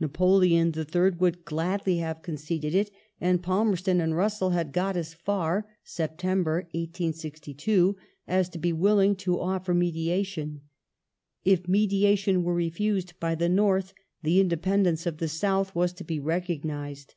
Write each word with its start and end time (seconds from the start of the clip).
Napoleon 0.00 0.74
III. 0.76 1.10
would 1.20 1.44
gladly 1.44 1.98
have 1.98 2.22
conceded 2.22 2.74
it, 2.74 2.90
and 3.20 3.40
Pahnerston 3.40 4.00
and 4.02 4.12
Russell 4.16 4.50
had 4.50 4.72
got 4.72 4.96
as 4.96 5.14
far 5.14 5.68
(Sept. 5.86 6.18
1862) 6.24 7.96
as 8.26 8.48
to 8.48 8.58
be 8.58 8.72
willing 8.72 9.14
to 9.14 9.38
offer 9.40 9.72
mediation. 9.72 10.62
If 11.44 11.68
mediation 11.68 12.42
were 12.42 12.54
refused 12.54 13.20
by 13.20 13.36
the 13.36 13.48
North, 13.48 13.94
the 14.20 14.42
indepen 14.42 14.82
dence 14.82 15.06
of 15.06 15.18
the 15.18 15.28
South 15.28 15.76
was 15.76 15.92
to 15.92 16.02
be 16.02 16.18
recognized. 16.18 17.14